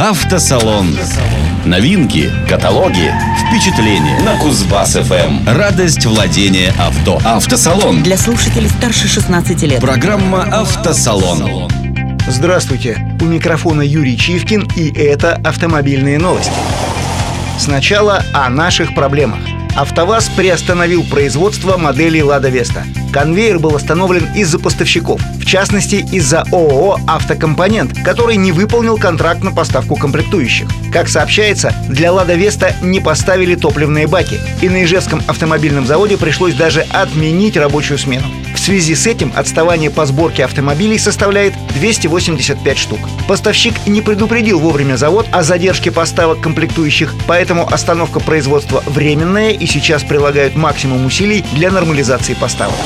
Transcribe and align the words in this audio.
Автосалон. 0.00 0.96
Новинки, 1.66 2.30
каталоги, 2.48 3.12
впечатления 3.38 4.18
на 4.20 4.38
Кузбасс 4.38 4.94
ФМ. 4.94 5.46
Радость 5.46 6.06
владения 6.06 6.72
авто. 6.78 7.20
Автосалон. 7.22 8.02
Для 8.02 8.16
слушателей 8.16 8.70
старше 8.70 9.08
16 9.08 9.62
лет. 9.64 9.78
Программа 9.78 10.44
Автосалон. 10.44 11.70
Здравствуйте, 12.26 13.14
у 13.20 13.26
микрофона 13.26 13.82
Юрий 13.82 14.16
Чивкин 14.16 14.70
и 14.74 14.90
это 14.90 15.34
автомобильные 15.44 16.18
новости. 16.18 16.50
Сначала 17.58 18.22
о 18.32 18.48
наших 18.48 18.94
проблемах. 18.94 19.49
АвтоВАЗ 19.76 20.30
приостановил 20.36 21.04
производство 21.04 21.76
моделей 21.76 22.22
«Лада 22.22 22.48
Веста». 22.48 22.84
Конвейер 23.12 23.58
был 23.58 23.74
остановлен 23.74 24.28
из-за 24.34 24.58
поставщиков, 24.58 25.20
в 25.36 25.44
частности 25.44 26.06
из-за 26.12 26.42
ООО 26.52 27.00
«Автокомпонент», 27.06 27.92
который 28.04 28.36
не 28.36 28.52
выполнил 28.52 28.96
контракт 28.98 29.42
на 29.42 29.50
поставку 29.50 29.96
комплектующих. 29.96 30.68
Как 30.92 31.08
сообщается, 31.08 31.74
для 31.88 32.12
«Лада 32.12 32.34
Веста» 32.34 32.74
не 32.82 33.00
поставили 33.00 33.54
топливные 33.54 34.06
баки, 34.06 34.38
и 34.60 34.68
на 34.68 34.84
Ижевском 34.84 35.22
автомобильном 35.26 35.86
заводе 35.86 36.16
пришлось 36.16 36.54
даже 36.54 36.82
отменить 36.90 37.56
рабочую 37.56 37.98
смену. 37.98 38.26
Связи 38.70 38.94
с 38.94 39.04
этим 39.08 39.32
отставание 39.34 39.90
по 39.90 40.06
сборке 40.06 40.44
автомобилей 40.44 40.96
составляет 40.96 41.54
285 41.74 42.78
штук. 42.78 43.00
Поставщик 43.26 43.74
не 43.88 44.00
предупредил 44.00 44.60
вовремя 44.60 44.94
завод 44.94 45.26
о 45.32 45.42
задержке 45.42 45.90
поставок 45.90 46.40
комплектующих, 46.40 47.12
поэтому 47.26 47.66
остановка 47.66 48.20
производства 48.20 48.80
временная 48.86 49.50
и 49.50 49.66
сейчас 49.66 50.04
прилагают 50.04 50.54
максимум 50.54 51.04
усилий 51.04 51.44
для 51.52 51.72
нормализации 51.72 52.34
поставок 52.34 52.76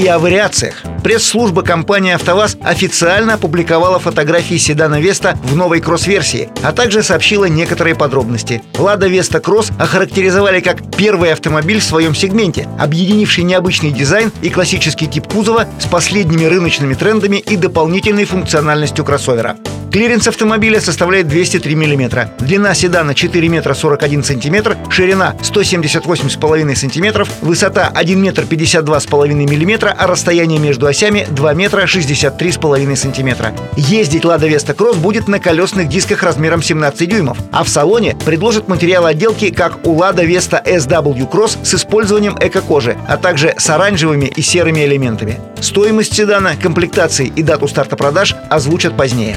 и 0.00 0.06
о 0.06 0.18
вариациях. 0.18 0.76
Пресс-служба 1.04 1.62
компании 1.62 2.12
«АвтоВАЗ» 2.14 2.56
официально 2.62 3.34
опубликовала 3.34 3.98
фотографии 3.98 4.56
седана 4.56 4.98
«Веста» 4.98 5.36
в 5.44 5.54
новой 5.54 5.80
кросс-версии, 5.80 6.48
а 6.62 6.72
также 6.72 7.02
сообщила 7.02 7.44
некоторые 7.44 7.94
подробности. 7.94 8.62
«Лада 8.78 9.08
Веста 9.08 9.40
Кросс» 9.40 9.70
охарактеризовали 9.78 10.60
как 10.60 10.78
первый 10.96 11.32
автомобиль 11.32 11.80
в 11.80 11.84
своем 11.84 12.14
сегменте, 12.14 12.66
объединивший 12.78 13.44
необычный 13.44 13.90
дизайн 13.90 14.32
и 14.40 14.48
классический 14.48 15.06
тип 15.06 15.26
кузова 15.26 15.66
с 15.78 15.84
последними 15.84 16.46
рыночными 16.46 16.94
трендами 16.94 17.36
и 17.36 17.56
дополнительной 17.56 18.24
функциональностью 18.24 19.04
кроссовера. 19.04 19.56
Клиренс 19.90 20.28
автомобиля 20.28 20.80
составляет 20.80 21.26
203 21.26 21.74
мм. 21.74 22.28
Длина 22.38 22.74
седана 22.74 23.12
4 23.12 23.48
метра 23.48 23.74
41 23.74 24.22
сантиметр, 24.22 24.76
ширина 24.88 25.34
178,5 25.42 26.74
сантиметров, 26.76 27.28
высота 27.40 27.90
1 27.92 28.22
метр 28.22 28.44
52,5 28.44 29.34
мм, 29.34 29.92
а 29.98 30.06
расстояние 30.06 30.60
между 30.60 30.86
осями 30.86 31.26
2 31.28 31.54
метра 31.54 31.86
63,5 31.86 32.94
сантиметра. 32.94 33.52
Ездить 33.76 34.24
Лада 34.24 34.46
Веста 34.46 34.74
Кросс 34.74 34.96
будет 34.96 35.26
на 35.26 35.40
колесных 35.40 35.88
дисках 35.88 36.22
размером 36.22 36.62
17 36.62 37.08
дюймов, 37.08 37.38
а 37.50 37.64
в 37.64 37.68
салоне 37.68 38.16
предложат 38.24 38.68
материал 38.68 39.06
отделки, 39.06 39.50
как 39.50 39.84
у 39.84 39.94
Лада 39.94 40.22
Веста 40.22 40.62
SW 40.64 41.28
Cross 41.28 41.64
с 41.64 41.74
использованием 41.74 42.36
эко-кожи, 42.40 42.96
а 43.08 43.16
также 43.16 43.54
с 43.58 43.68
оранжевыми 43.68 44.26
и 44.26 44.40
серыми 44.40 44.84
элементами. 44.84 45.40
Стоимость 45.60 46.14
седана, 46.14 46.54
комплектации 46.54 47.32
и 47.34 47.42
дату 47.42 47.66
старта 47.66 47.96
продаж 47.96 48.36
озвучат 48.48 48.96
позднее. 48.96 49.36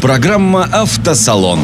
Программа 0.00 0.64
«Автосалон». 0.72 1.60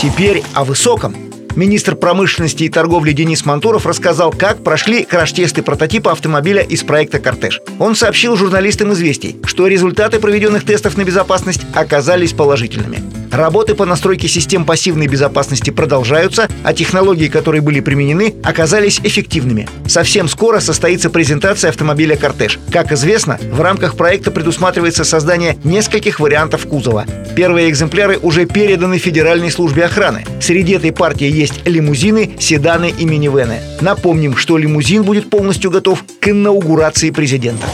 Теперь 0.00 0.42
о 0.54 0.64
высоком. 0.64 1.14
Министр 1.54 1.94
промышленности 1.94 2.64
и 2.64 2.68
торговли 2.70 3.12
Денис 3.12 3.44
Мантуров 3.44 3.84
рассказал, 3.86 4.32
как 4.32 4.64
прошли 4.64 5.04
краш-тесты 5.04 5.62
прототипа 5.62 6.12
автомобиля 6.12 6.62
из 6.62 6.82
проекта 6.82 7.18
«Кортеж». 7.20 7.60
Он 7.78 7.94
сообщил 7.94 8.36
журналистам 8.36 8.92
«Известий», 8.94 9.36
что 9.44 9.66
результаты 9.66 10.18
проведенных 10.18 10.64
тестов 10.64 10.96
на 10.96 11.04
безопасность 11.04 11.60
оказались 11.74 12.32
положительными. 12.32 13.21
Работы 13.32 13.74
по 13.74 13.86
настройке 13.86 14.28
систем 14.28 14.66
пассивной 14.66 15.06
безопасности 15.06 15.70
продолжаются, 15.70 16.50
а 16.62 16.74
технологии, 16.74 17.28
которые 17.28 17.62
были 17.62 17.80
применены, 17.80 18.34
оказались 18.44 19.00
эффективными. 19.02 19.66
Совсем 19.86 20.28
скоро 20.28 20.60
состоится 20.60 21.08
презентация 21.08 21.70
автомобиля 21.70 22.14
«Кортеж». 22.16 22.58
Как 22.70 22.92
известно, 22.92 23.38
в 23.50 23.62
рамках 23.62 23.96
проекта 23.96 24.30
предусматривается 24.30 25.04
создание 25.04 25.56
нескольких 25.64 26.20
вариантов 26.20 26.66
кузова. 26.66 27.06
Первые 27.34 27.70
экземпляры 27.70 28.18
уже 28.18 28.44
переданы 28.44 28.98
Федеральной 28.98 29.50
службе 29.50 29.86
охраны. 29.86 30.26
Среди 30.42 30.74
этой 30.74 30.92
партии 30.92 31.30
есть 31.30 31.66
лимузины, 31.66 32.32
седаны 32.38 32.92
и 32.96 33.06
минивены. 33.06 33.60
Напомним, 33.80 34.36
что 34.36 34.58
лимузин 34.58 35.04
будет 35.04 35.30
полностью 35.30 35.70
готов 35.70 36.04
к 36.20 36.28
инаугурации 36.28 37.08
президента. 37.08 37.66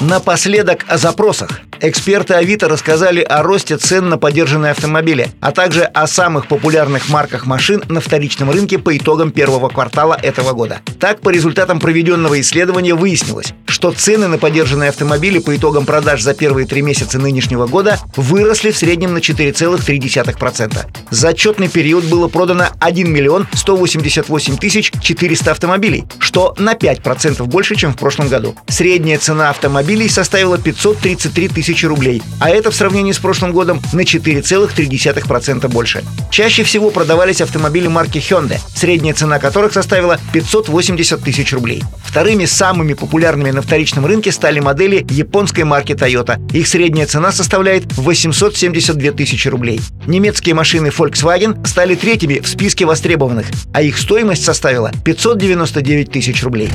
Напоследок 0.00 0.84
о 0.88 0.98
запросах. 0.98 1.60
Эксперты 1.82 2.34
Авито 2.34 2.68
рассказали 2.68 3.22
о 3.22 3.42
росте 3.42 3.78
цен 3.78 4.10
на 4.10 4.18
подержанные 4.18 4.72
автомобили, 4.72 5.30
а 5.40 5.50
также 5.50 5.84
о 5.84 6.06
самых 6.06 6.46
популярных 6.46 7.08
марках 7.08 7.46
машин 7.46 7.82
на 7.88 8.02
вторичном 8.02 8.50
рынке 8.50 8.78
по 8.78 8.94
итогам 8.94 9.30
первого 9.30 9.70
квартала 9.70 10.12
этого 10.12 10.52
года. 10.52 10.82
Так, 10.98 11.22
по 11.22 11.30
результатам 11.30 11.80
проведенного 11.80 12.38
исследования 12.38 12.94
выяснилось, 12.94 13.54
что 13.64 13.92
цены 13.92 14.28
на 14.28 14.36
подержанные 14.36 14.90
автомобили 14.90 15.38
по 15.38 15.56
итогам 15.56 15.86
продаж 15.86 16.20
за 16.20 16.34
первые 16.34 16.66
три 16.66 16.82
месяца 16.82 17.18
нынешнего 17.18 17.66
года 17.66 17.98
выросли 18.14 18.72
в 18.72 18.76
среднем 18.76 19.14
на 19.14 19.18
4,3%. 19.18 20.86
За 21.08 21.28
отчетный 21.30 21.68
период 21.68 22.04
было 22.04 22.28
продано 22.28 22.66
1 22.78 23.10
миллион 23.10 23.48
188 23.54 24.58
тысяч 24.58 24.92
400 25.00 25.50
автомобилей, 25.50 26.04
что 26.18 26.54
на 26.58 26.74
5% 26.74 27.42
больше, 27.44 27.74
чем 27.74 27.94
в 27.94 27.96
прошлом 27.96 28.28
году. 28.28 28.54
Средняя 28.68 29.18
цена 29.18 29.48
автомобилей 29.48 30.10
составила 30.10 30.58
533 30.58 31.48
тысячи 31.48 31.69
тысячи 31.70 31.86
рублей, 31.86 32.20
а 32.40 32.50
это 32.50 32.72
в 32.72 32.74
сравнении 32.74 33.12
с 33.12 33.18
прошлым 33.18 33.52
годом 33.52 33.80
на 33.92 34.00
4,3% 34.00 35.68
больше. 35.68 36.02
Чаще 36.30 36.64
всего 36.64 36.90
продавались 36.90 37.40
автомобили 37.40 37.86
марки 37.86 38.18
Hyundai, 38.18 38.58
средняя 38.74 39.14
цена 39.14 39.38
которых 39.38 39.72
составила 39.72 40.18
580 40.32 41.22
тысяч 41.22 41.52
рублей. 41.52 41.84
Вторыми 42.04 42.44
самыми 42.44 42.94
популярными 42.94 43.52
на 43.52 43.62
вторичном 43.62 44.04
рынке 44.04 44.32
стали 44.32 44.58
модели 44.58 45.06
японской 45.10 45.62
марки 45.62 45.92
Toyota. 45.92 46.40
Их 46.52 46.66
средняя 46.66 47.06
цена 47.06 47.30
составляет 47.30 47.84
872 47.92 49.12
тысячи 49.12 49.46
рублей. 49.46 49.80
Немецкие 50.08 50.56
машины 50.56 50.88
Volkswagen 50.88 51.64
стали 51.64 51.94
третьими 51.94 52.40
в 52.40 52.48
списке 52.48 52.84
востребованных, 52.84 53.46
а 53.72 53.82
их 53.82 53.96
стоимость 53.96 54.44
составила 54.44 54.90
599 55.04 56.10
тысяч 56.10 56.42
рублей. 56.42 56.68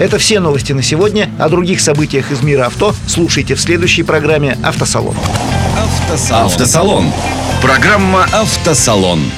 Это 0.00 0.18
все 0.18 0.40
новости 0.40 0.72
на 0.72 0.82
сегодня. 0.82 1.30
О 1.38 1.48
других 1.48 1.80
событиях 1.80 2.32
из 2.32 2.42
мира 2.42 2.66
авто 2.66 2.94
слушайте 3.06 3.54
в 3.54 3.60
следующей 3.60 4.02
программе 4.40 4.56
«Автосалон». 4.64 5.14
Автосалон. 5.78 6.46
Автосалон. 6.46 7.12
Программа 7.60 8.24
«Автосалон». 8.32 9.30